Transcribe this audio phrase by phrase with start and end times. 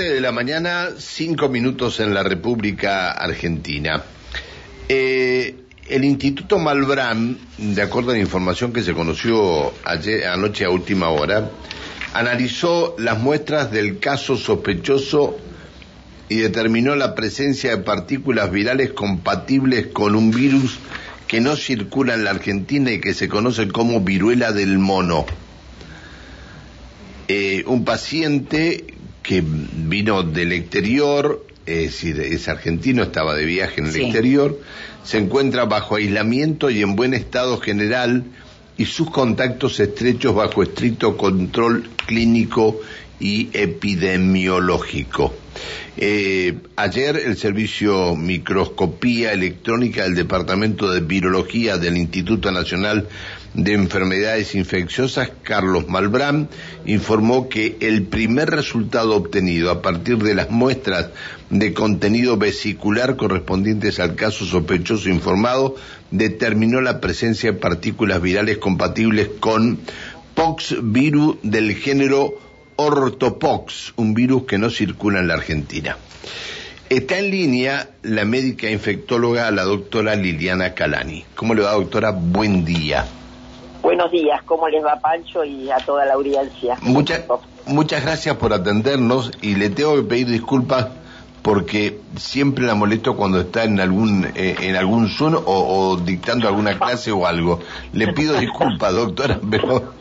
[0.00, 4.02] 7 de la mañana, 5 minutos en la República Argentina.
[4.88, 5.56] Eh,
[5.90, 11.10] el Instituto Malbrán, de acuerdo a la información que se conoció ayer, anoche a última
[11.10, 11.50] hora,
[12.14, 15.36] analizó las muestras del caso sospechoso
[16.30, 20.78] y determinó la presencia de partículas virales compatibles con un virus
[21.26, 25.26] que no circula en la Argentina y que se conoce como viruela del mono.
[27.28, 28.89] Eh, un paciente
[29.22, 34.58] que vino del exterior, es decir, es argentino, estaba de viaje en el exterior,
[35.04, 38.24] se encuentra bajo aislamiento y en buen estado general
[38.76, 42.80] y sus contactos estrechos bajo estricto control clínico
[43.20, 45.34] y epidemiológico.
[45.96, 53.06] Eh, ayer el servicio microscopía electrónica del Departamento de Virología del Instituto Nacional
[53.54, 56.48] de Enfermedades Infecciosas, Carlos Malbrán,
[56.86, 61.10] informó que el primer resultado obtenido a partir de las muestras
[61.50, 65.74] de contenido vesicular correspondientes al caso sospechoso informado
[66.10, 69.80] determinó la presencia de partículas virales compatibles con
[70.34, 72.34] pox virus del género
[72.76, 75.98] ortopox, un virus que no circula en la Argentina.
[76.88, 81.24] Está en línea la médica infectóloga, la doctora Liliana Calani.
[81.34, 82.10] ¿Cómo le va, doctora?
[82.10, 83.06] Buen día.
[83.82, 86.76] Buenos días, ¿cómo les va Pancho y a toda la audiencia?
[86.82, 87.24] Muchas,
[87.66, 90.88] muchas gracias por atendernos y le tengo que pedir disculpas
[91.42, 96.46] porque siempre la molesto cuando está en algún eh, en algún Zoom o, o, dictando
[96.46, 97.60] alguna clase o algo.
[97.92, 99.94] Le pido disculpas, doctora, pero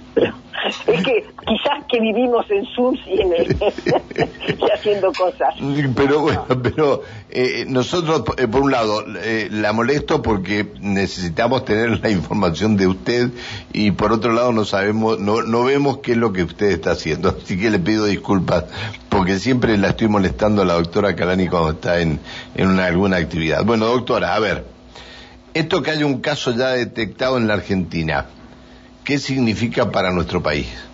[0.88, 3.22] es que quizás que vivimos en Zoom y,
[4.64, 5.56] y haciendo cosas.
[5.95, 12.00] Pero bueno, pero eh, nosotros, eh, por un lado, eh, la molesto porque necesitamos tener
[12.00, 13.30] la información de usted
[13.73, 16.92] y por otro lado no sabemos, no, no vemos qué es lo que usted está
[16.92, 17.30] haciendo.
[17.44, 18.66] Así que le pido disculpas
[19.09, 22.20] porque siempre la estoy molestando a la doctora Calani cuando está en,
[22.56, 23.64] en una, alguna actividad.
[23.66, 24.66] Bueno, doctora, a ver,
[25.53, 28.28] esto que haya un caso ya detectado en la Argentina,
[29.03, 30.89] ¿qué significa para nuestro país?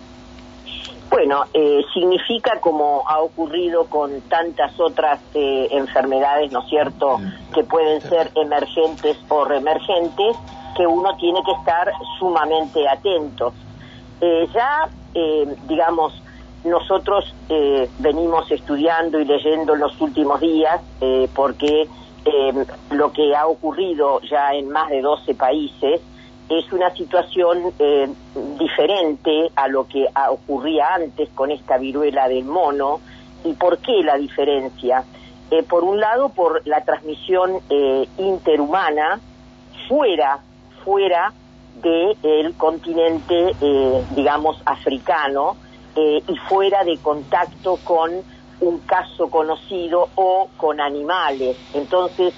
[1.16, 7.18] Bueno, eh, significa como ha ocurrido con tantas otras eh, enfermedades, ¿no es cierto?,
[7.54, 10.36] que pueden ser emergentes o reemergentes,
[10.76, 13.54] que uno tiene que estar sumamente atento.
[14.20, 14.88] Eh, ya,
[15.66, 16.12] digamos,
[16.64, 17.34] nosotros
[17.98, 20.82] venimos estudiando y leyendo en los últimos días,
[21.34, 21.88] porque
[22.90, 26.02] lo que ha ocurrido ya en más de 12 países,
[26.48, 28.08] es una situación eh,
[28.58, 33.00] diferente a lo que ocurría antes con esta viruela del mono.
[33.44, 35.04] ¿Y por qué la diferencia?
[35.50, 39.20] Eh, por un lado, por la transmisión eh, interhumana
[39.88, 40.40] fuera,
[40.84, 41.32] fuera
[41.82, 43.52] del continente,
[44.16, 45.56] digamos, africano
[45.94, 48.12] y fuera de contacto con
[48.60, 51.56] un caso conocido o con animales.
[51.74, 52.32] Entonces,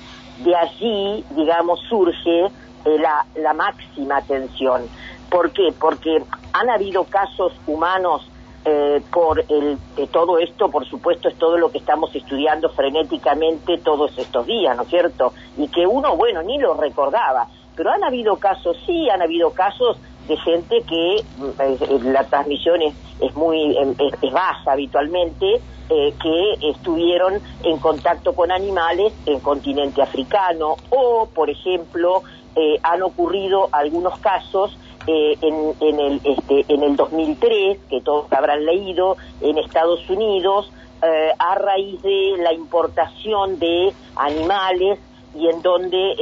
[0.44, 2.48] de allí, digamos, surge
[2.84, 4.82] eh, la, la máxima atención.
[5.30, 5.74] ¿Por qué?
[5.78, 6.22] Porque
[6.52, 8.28] han habido casos humanos
[8.64, 9.78] eh, por el,
[10.10, 14.82] todo esto, por supuesto, es todo lo que estamos estudiando frenéticamente todos estos días, ¿no
[14.82, 15.32] es cierto?
[15.56, 17.46] Y que uno, bueno, ni lo recordaba.
[17.76, 19.96] Pero han habido casos, sí, han habido casos
[20.28, 23.76] de gente que eh, la transmisión es, es muy
[24.22, 32.24] es, baja habitualmente, que estuvieron en contacto con animales en continente africano o, por ejemplo,
[32.60, 38.64] eh, han ocurrido algunos casos eh, en, el, este, en el 2003, que todos habrán
[38.64, 40.68] leído, en Estados Unidos,
[41.00, 44.98] eh, a raíz de la importación de animales
[45.36, 46.14] y en donde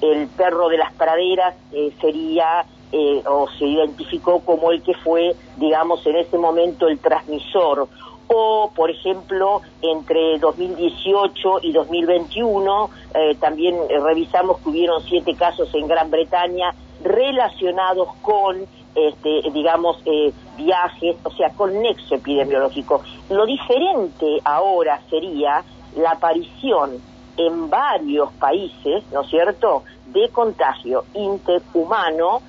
[0.00, 1.56] el perro de las praderas
[2.00, 7.88] sería o se identificó como el que fue, digamos, en ese momento el transmisor
[8.28, 15.72] o, por ejemplo, entre 2018 y 2021, eh, también eh, revisamos que hubieron siete casos
[15.74, 18.56] en Gran Bretaña relacionados con,
[18.94, 23.02] este, digamos, eh, viajes, o sea, con nexo epidemiológico.
[23.28, 25.62] Lo diferente ahora sería
[25.96, 26.92] la aparición
[27.36, 32.40] en varios países, ¿no es cierto?, de contagio interhumano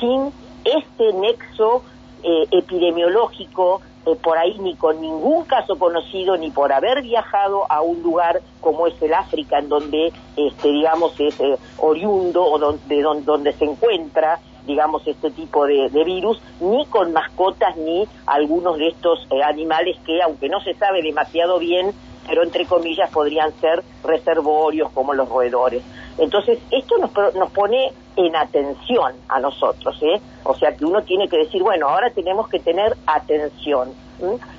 [0.00, 0.32] sin
[0.64, 1.82] este nexo
[2.22, 8.02] epidemiológico eh, por ahí ni con ningún caso conocido ni por haber viajado a un
[8.02, 13.52] lugar como es el África en donde este digamos es eh, oriundo o donde, donde,
[13.52, 19.40] se encuentra digamos este tipo de, virus ni con mascotas ni algunos de estos eh,
[19.40, 21.92] animales que aunque no se sabe demasiado bien
[22.26, 25.82] pero entre comillas podrían ser reservorios como los roedores.
[26.18, 30.20] Entonces, esto nos, nos pone en atención a nosotros, ¿eh?
[30.44, 33.92] O sea que uno tiene que decir, bueno, ahora tenemos que tener atención.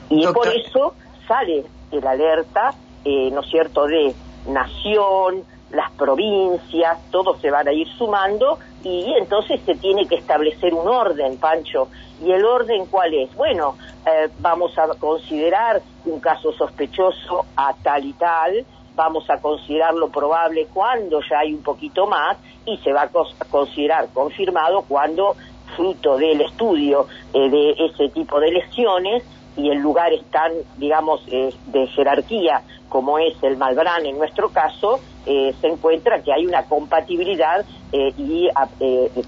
[0.09, 0.93] Y por eso
[1.27, 2.73] sale el alerta,
[3.05, 4.13] eh, ¿no es cierto?, de
[4.47, 10.73] nación, las provincias, todos se van a ir sumando y entonces se tiene que establecer
[10.73, 11.87] un orden, Pancho.
[12.23, 13.33] ¿Y el orden cuál es?
[13.35, 13.75] Bueno,
[14.05, 18.65] eh, vamos a considerar un caso sospechoso a tal y tal,
[18.95, 23.09] vamos a considerar lo probable cuando ya hay un poquito más y se va a
[23.49, 25.35] considerar confirmado cuando
[25.75, 29.23] fruto del estudio eh, de ese tipo de lesiones
[29.55, 34.99] y en lugares tan, digamos, eh, de jerarquía como es el Malbrán en nuestro caso,
[35.25, 38.49] eh, se encuentra que hay una compatibilidad y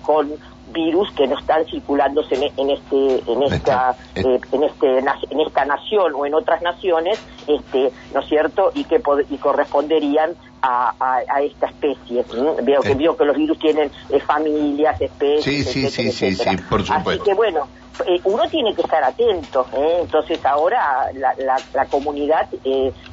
[0.01, 0.31] con
[0.67, 6.25] virus que no están circulándose en, este en esta en este en esta nación o
[6.25, 10.35] en otras naciones este no es cierto y que y corresponderían
[10.67, 12.25] a, esta especie.
[12.63, 15.43] Veo que, veo que los virus tienen eh, familias, especies.
[15.43, 17.11] Sí, sí, sí, sí, por supuesto.
[17.11, 17.67] Así que bueno,
[18.05, 19.65] eh, uno tiene que estar atento.
[19.73, 19.99] ¿eh?
[20.01, 21.33] Entonces ahora la,
[21.73, 22.49] la, comunidad,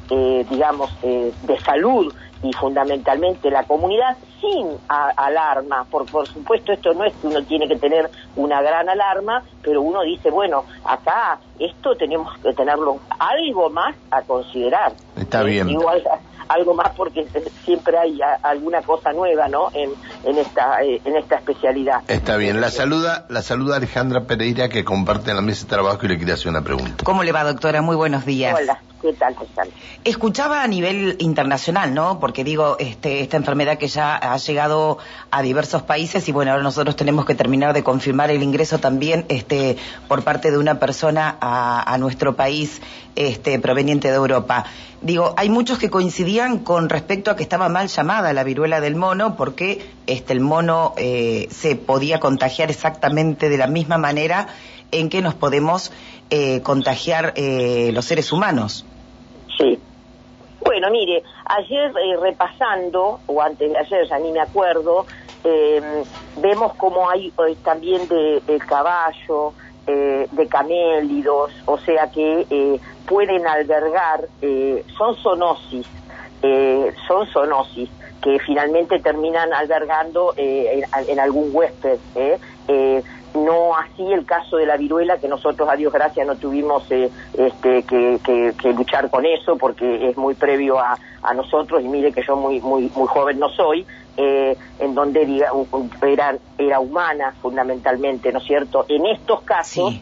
[0.08, 2.12] digamos, de salud
[2.42, 7.68] y fundamentalmente la comunidad sin alarma, por, por supuesto esto no es que uno tiene
[7.68, 13.70] que tener una gran alarma, pero uno dice, bueno, acá esto tenemos que tenerlo algo
[13.70, 14.92] más a considerar.
[15.16, 15.68] Está bien.
[15.68, 16.02] Igual,
[16.48, 17.26] algo más porque
[17.64, 19.70] siempre hay alguna cosa nueva, ¿no?
[19.72, 19.90] En,
[20.24, 22.02] en esta eh, en esta especialidad.
[22.08, 22.60] Está bien.
[22.60, 26.32] La saluda la saluda Alejandra Pereira que comparte la mesa de trabajo y le quiere
[26.32, 27.04] hacer una pregunta.
[27.04, 27.82] ¿Cómo le va, doctora?
[27.82, 28.56] Muy buenos días.
[28.60, 28.80] Hola.
[29.02, 29.34] ¿Qué tal,
[30.04, 32.20] Escuchaba a nivel internacional, ¿no?
[32.20, 34.98] Porque digo, este, esta enfermedad que ya ha llegado
[35.32, 39.24] a diversos países y bueno, ahora nosotros tenemos que terminar de confirmar el ingreso también,
[39.28, 39.76] este,
[40.06, 42.80] por parte de una persona a, nuestro país,
[43.16, 44.66] este, proveniente de Europa.
[45.00, 48.94] Digo, hay muchos que coincidían con respecto a que estaba mal llamada la viruela del
[48.94, 54.46] mono porque este, el mono eh, se podía contagiar exactamente de la misma manera
[54.92, 55.90] en que nos podemos
[56.32, 58.84] eh, contagiar eh, los seres humanos.
[59.56, 59.78] Sí.
[60.64, 65.06] Bueno, mire, ayer repasando, o antes de ayer, ya ni me acuerdo,
[66.40, 67.32] vemos como hay
[67.62, 69.52] también de, de caballo,
[69.86, 75.86] de camélidos, o sea que pueden albergar, eh, son zoonosis,
[76.42, 77.90] eh, son zoonosis
[78.22, 81.98] que finalmente terminan albergando eh, en, algún huésped.
[83.34, 87.82] No así el caso de la viruela, que nosotros, a Dios gracias, no tuvimos este,
[87.82, 90.98] que, luchar con eso, porque es muy previo a,
[91.34, 93.86] nosotros, y mire que yo muy, muy, muy joven no soy,
[94.16, 95.50] en donde diga,
[96.02, 98.84] era, era humana fundamentalmente, ¿no es cierto?
[98.88, 99.94] En estos casos,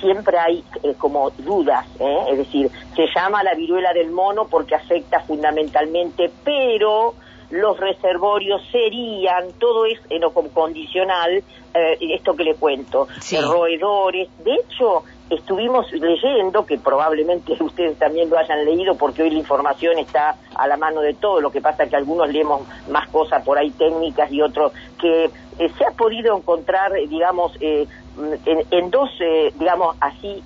[0.00, 2.18] siempre hay eh, como dudas, ¿eh?
[2.30, 7.14] es decir, se llama la viruela del mono porque afecta fundamentalmente, pero
[7.50, 11.42] los reservorios serían, todo es en lo condicional,
[11.74, 18.38] eh, esto que le cuento, roedores, de hecho, estuvimos leyendo, que probablemente ustedes también lo
[18.38, 21.84] hayan leído porque hoy la información está a la mano de todo, lo que pasa
[21.84, 26.36] es que algunos leemos más cosas por ahí técnicas y otros, que se ha podido
[26.36, 30.42] encontrar, digamos, en, dos, eh, digamos así,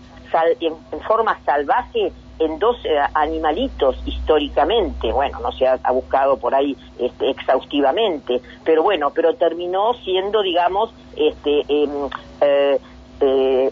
[0.61, 5.13] en, forma salvaje, en dos eh, animalitos históricamente.
[5.13, 10.91] Bueno, no se ha, buscado por ahí este, exhaustivamente, pero bueno, pero terminó siendo, digamos,
[11.17, 12.09] este, em,
[12.41, 13.71] eh,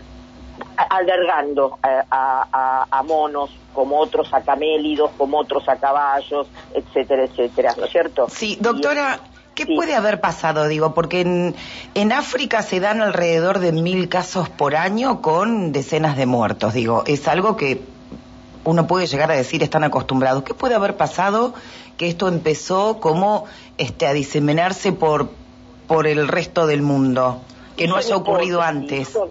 [0.77, 7.85] albergando a, a, monos, como otros a camélidos, como otros a caballos, etcétera, etcétera, ¿no
[7.85, 8.27] es cierto?
[8.29, 9.21] Sí, doctora,
[9.55, 10.69] ¿Qué puede haber pasado?
[10.69, 11.55] Digo, porque en,
[11.95, 16.73] en África se dan alrededor de mil casos por año con decenas de muertos.
[16.73, 17.83] Digo, es algo que
[18.65, 20.43] uno puede llegar a decir están acostumbrados.
[20.43, 21.55] ¿Qué puede haber pasado
[21.97, 23.47] que esto empezó como
[23.79, 25.31] este, a diseminarse por,
[25.87, 27.41] por el resto del mundo?
[27.77, 29.09] Que no haya ocurrido antes.
[29.09, 29.31] Son,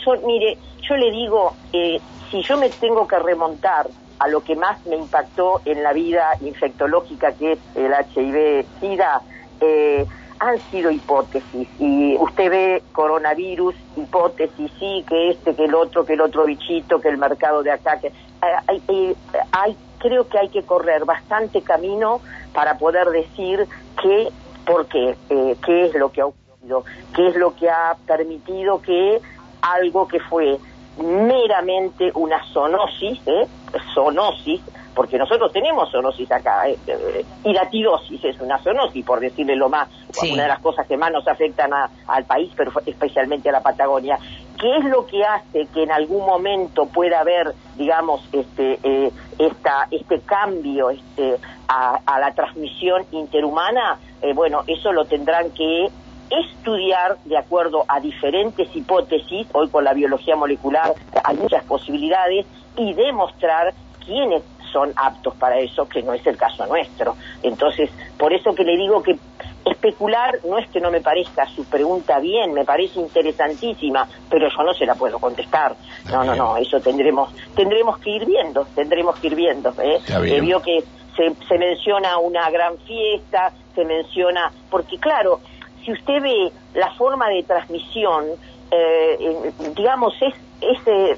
[0.00, 1.98] son, mire, yo le digo, eh,
[2.30, 3.86] si yo me tengo que remontar
[4.18, 9.22] a lo que más me impactó en la vida infectológica que es el HIV-Sida,
[9.60, 10.06] eh,
[10.38, 16.14] han sido hipótesis y usted ve coronavirus, hipótesis, sí, que este, que el otro, que
[16.14, 19.14] el otro bichito, que el mercado de acá, que hay, eh,
[19.52, 22.20] hay, creo que hay que correr bastante camino
[22.52, 23.66] para poder decir
[24.02, 24.28] que,
[24.66, 28.80] por qué, eh, qué es lo que ha ocurrido, qué es lo que ha permitido
[28.82, 29.20] que
[29.62, 30.58] algo que fue
[30.98, 33.46] meramente una zoonosis, ¿eh?
[33.94, 34.60] zoonosis,
[34.96, 39.54] porque nosotros tenemos zoonosis acá, eh, eh, y la tirosis es una zoonosis, por decirle
[39.54, 39.88] lo más,
[40.22, 41.70] una de las cosas que más nos afectan
[42.08, 44.18] al país, pero especialmente a la Patagonia.
[44.58, 49.86] ¿Qué es lo que hace que en algún momento pueda haber, digamos, este, eh, esta,
[49.90, 51.36] este cambio este,
[51.68, 53.98] a, la transmisión interhumana?
[54.34, 55.88] bueno, eso lo tendrán que
[56.30, 62.94] estudiar de acuerdo a diferentes hipótesis, hoy con la biología molecular hay muchas posibilidades, y
[62.94, 63.72] demostrar
[64.04, 64.42] quiénes
[64.76, 67.16] son aptos para eso, que no es el caso nuestro.
[67.42, 69.16] Entonces, por eso que le digo que
[69.64, 74.62] especular no es que no me parezca su pregunta bien, me parece interesantísima, pero yo
[74.62, 75.74] no se la puedo contestar.
[76.12, 79.70] No, no, no, eso tendremos tendremos que ir viendo, tendremos que ir viendo.
[79.80, 79.98] ¿eh?
[80.08, 80.84] eh vio que
[81.16, 85.40] se, se menciona una gran fiesta, se menciona, porque claro,
[85.86, 88.26] si usted ve la forma de transmisión,
[88.70, 91.16] eh, digamos, es, es eh,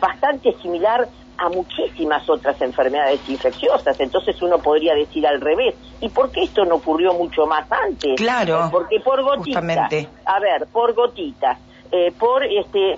[0.00, 1.06] bastante similar
[1.38, 3.98] a muchísimas otras enfermedades infecciosas.
[4.00, 5.74] Entonces uno podría decir al revés.
[6.00, 8.16] ¿Y por qué esto no ocurrió mucho más antes?
[8.16, 8.68] Claro.
[8.70, 10.06] Porque por gotitas.
[10.24, 11.58] A ver, por gotitas.
[11.92, 12.96] Eh, por este,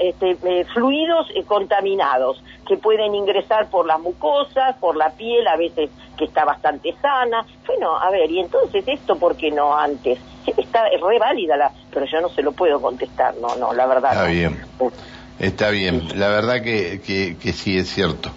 [0.00, 5.56] este eh, fluidos eh, contaminados que pueden ingresar por las mucosas, por la piel, a
[5.56, 7.44] veces que está bastante sana.
[7.66, 10.18] Bueno, a ver, y entonces esto, ¿por qué no antes?
[10.56, 14.12] Está re válida, la, pero yo no se lo puedo contestar, no, no, la verdad.
[14.12, 14.58] Está bien.
[15.40, 17.00] Está bien, la verdad que,
[17.40, 18.30] que, sí es cierto.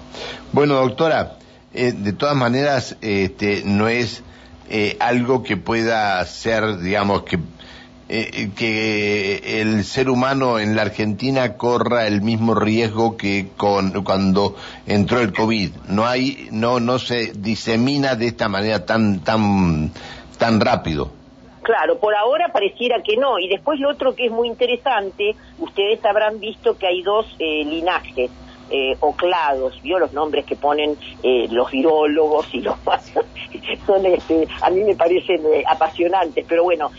[0.54, 1.38] Bueno, doctora,
[1.74, 4.24] eh, de todas maneras, este, no es
[4.70, 7.40] eh, algo que pueda ser, digamos, que,
[8.08, 14.56] eh, que el ser humano en la Argentina corra el mismo riesgo que con, cuando
[14.88, 15.72] entró el COVID.
[15.90, 19.92] No hay, no, no se disemina de esta manera tan, tan,
[20.38, 21.12] tan rápido.
[21.64, 23.40] Claro, por ahora pareciera que no.
[23.40, 27.64] Y después lo otro que es muy interesante, ustedes habrán visto que hay dos eh,
[27.66, 28.30] linajes.
[28.70, 32.76] Eh, o clados, vio los nombres que ponen eh, los virólogos y los
[33.86, 36.90] son este, a mí me parecen apasionantes, pero bueno,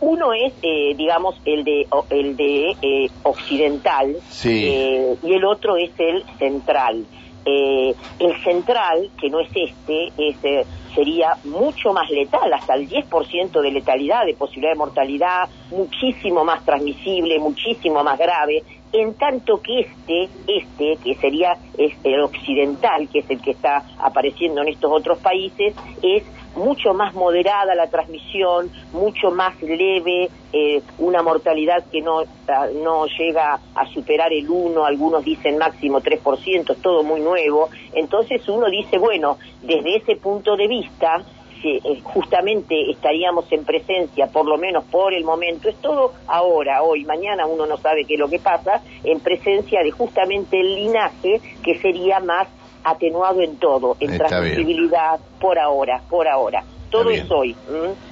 [0.00, 7.04] uno es digamos el de el de occidental y el otro es el central.
[7.44, 13.70] el central, que no es este, es sería mucho más letal, hasta el 10% de
[13.70, 20.28] letalidad, de posibilidad de mortalidad, muchísimo más transmisible, muchísimo más grave, en tanto que este,
[20.48, 25.74] este, que sería el occidental, que es el que está apareciendo en estos otros países,
[26.02, 26.24] es
[26.56, 33.06] mucho más moderada la transmisión, mucho más leve, eh, una mortalidad que no, ah, no
[33.06, 37.68] llega a superar el 1, algunos dicen máximo 3%, es todo muy nuevo.
[37.92, 41.22] Entonces uno dice, bueno, desde ese punto de vista,
[41.62, 47.04] eh, justamente estaríamos en presencia, por lo menos por el momento, es todo ahora, hoy,
[47.04, 51.40] mañana uno no sabe qué es lo que pasa, en presencia de justamente el linaje
[51.62, 52.48] que sería más
[52.84, 56.64] atenuado en todo, en transmisibilidad, por ahora, por ahora.
[56.90, 57.54] Todo es hoy.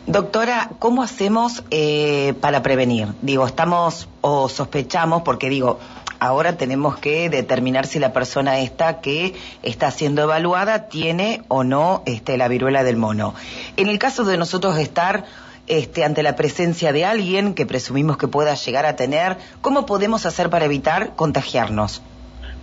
[0.07, 3.09] Doctora, ¿cómo hacemos eh, para prevenir?
[3.23, 5.81] Digo, estamos o sospechamos, porque digo,
[6.21, 9.35] ahora tenemos que determinar si la persona esta que
[9.65, 13.35] está siendo evaluada tiene o no este, la viruela del mono.
[13.77, 15.25] En el caso de nosotros estar
[15.67, 20.25] este, ante la presencia de alguien que presumimos que pueda llegar a tener, ¿cómo podemos
[20.25, 22.01] hacer para evitar contagiarnos?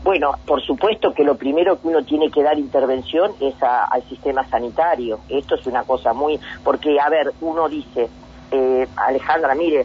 [0.05, 4.47] Bueno, por supuesto que lo primero que uno tiene que dar intervención es al sistema
[4.47, 5.21] sanitario.
[5.27, 6.39] Esto es una cosa muy...
[6.63, 8.07] Porque, a ver, uno dice,
[8.51, 9.83] eh, Alejandra, mire,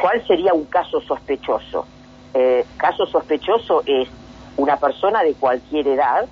[0.00, 1.84] ¿cuál sería un caso sospechoso?
[2.32, 4.08] Eh, caso sospechoso es
[4.56, 6.28] una persona de cualquier edad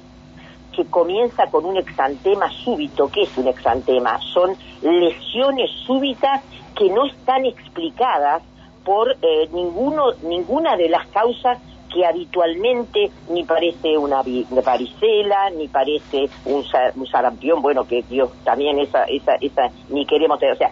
[0.71, 3.09] que comienza con un exantema súbito.
[3.09, 4.21] ¿Qué es un exantema?
[4.33, 6.45] Son lesiones súbitas
[6.77, 8.45] que no están explicadas
[8.85, 11.59] por eh, ninguno, ninguna de las causas
[11.93, 14.23] que habitualmente ni parece una
[14.65, 16.65] varicela, ni parece un,
[17.07, 20.71] sarampión, bueno, que Dios también esa, esa, esa, ni queremos tener, o sea,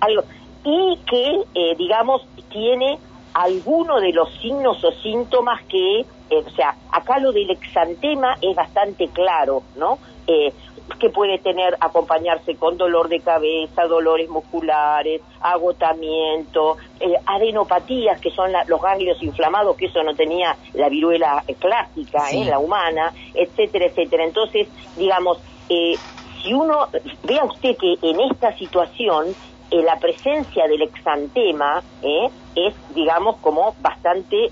[0.00, 0.22] algo,
[0.64, 2.98] y que, eh, digamos, tiene
[3.34, 8.54] alguno de los signos o síntomas que, eh, o sea, acá lo del exantema es
[8.54, 9.98] bastante claro, ¿no?
[10.26, 10.52] Eh,
[10.98, 18.52] que puede tener, acompañarse con dolor de cabeza, dolores musculares, agotamiento, eh, adenopatías, que son
[18.66, 24.24] los ganglios inflamados, que eso no tenía la viruela clásica, en la humana, etcétera, etcétera.
[24.24, 25.38] Entonces, digamos,
[25.68, 25.96] eh,
[26.42, 26.88] si uno,
[27.22, 29.34] vea usted que en esta situación,
[29.70, 34.50] eh, la presencia del exantema es, digamos, como bastante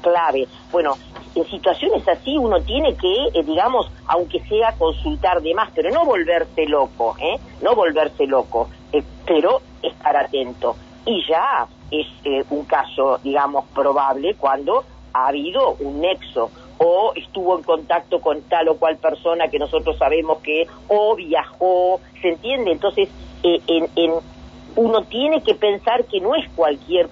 [0.00, 0.46] clave.
[0.70, 0.96] Bueno,
[1.38, 6.04] en situaciones así uno tiene que, eh, digamos, aunque sea consultar de más, pero no
[6.04, 7.38] volverse loco, ¿eh?
[7.62, 10.76] No volverse loco, eh, pero estar atento.
[11.06, 17.56] Y ya es eh, un caso, digamos, probable cuando ha habido un nexo o estuvo
[17.56, 22.72] en contacto con tal o cual persona que nosotros sabemos que o viajó, ¿se entiende?
[22.72, 23.08] Entonces,
[23.42, 24.12] en, en,
[24.76, 27.08] uno tiene que pensar que no es cualquier,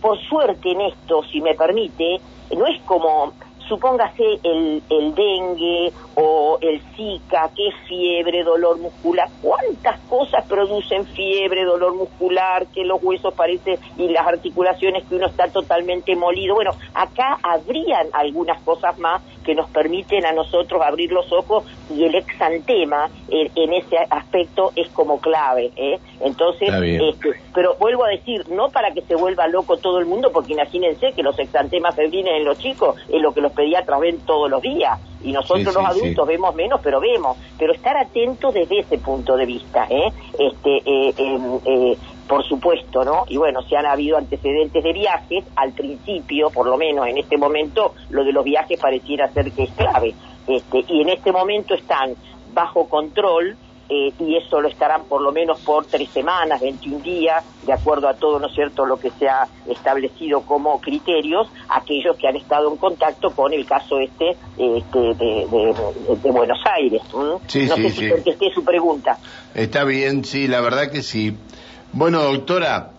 [0.00, 2.20] por suerte en esto, si me permite,
[2.56, 3.32] no es como
[3.68, 11.64] supóngase el, el dengue o el zika, que fiebre, dolor muscular, cuántas cosas producen fiebre,
[11.64, 16.54] dolor muscular, que los huesos parecen y las articulaciones que uno está totalmente molido.
[16.54, 22.04] Bueno, acá habrían algunas cosas más que nos permiten a nosotros abrir los ojos y
[22.04, 25.72] el exantema en, en ese aspecto es como clave.
[25.74, 25.98] ¿eh?
[26.20, 30.32] Entonces, este, pero vuelvo a decir, no para que se vuelva loco todo el mundo,
[30.34, 34.18] porque imagínense que los exantemas febriles en los chicos es lo que los pediatras ven
[34.26, 37.36] todos los días y nosotros los adultos vemos menos, pero vemos.
[37.58, 40.12] Pero estar atentos desde ese punto de vista, ¿eh?
[40.38, 41.96] Este, eh, em, eh,
[42.28, 43.24] por supuesto, ¿no?
[43.28, 47.36] Y bueno, si han habido antecedentes de viajes, al principio, por lo menos en este
[47.36, 50.14] momento, lo de los viajes pareciera ser que es clave.
[50.46, 52.14] Este, y en este momento están
[52.52, 53.56] bajo control
[53.90, 58.06] eh, y eso lo estarán por lo menos por tres semanas, 21 días, de acuerdo
[58.06, 62.36] a todo, ¿no es cierto?, lo que se ha establecido como criterios, aquellos que han
[62.36, 65.74] estado en contacto con el caso este, este de,
[66.30, 67.00] Buenos Aires.
[67.46, 69.18] Sí, no sé si contesté su pregunta.
[69.54, 71.34] Está bien, sí, la verdad que sí.
[71.92, 72.90] Bueno, doctora,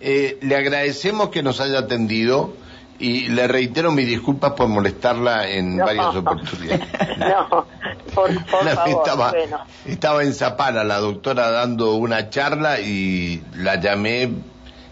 [0.00, 2.54] eh, le agradecemos que nos haya atendido
[2.98, 6.86] y le reitero mis disculpas por molestarla en varias oportunidades.
[7.18, 7.66] No,
[8.14, 9.32] por, favor, estaba,
[9.84, 14.30] estaba en Zapala la doctora dando una charla y la llamé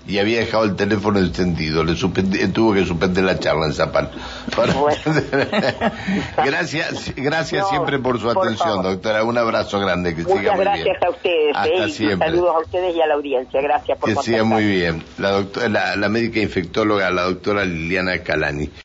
[0.09, 1.83] y había dejado el teléfono encendido.
[1.83, 4.11] Le tuvo que suspender la charla en Zapal.
[6.45, 9.25] gracias, gracias siempre por su atención, doctora.
[9.25, 10.15] Un abrazo grande.
[10.15, 12.01] Que Muchas siga muy gracias a ustedes.
[12.01, 13.61] Eh, saludos a ustedes y a la audiencia.
[13.61, 15.03] Gracias por Que siga muy bien.
[15.19, 18.71] La, doctora, la, la médica infectóloga, la doctora Liliana Calani.